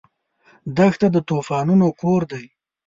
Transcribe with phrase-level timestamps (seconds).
[0.77, 2.45] دښته د طوفانونو کور دی.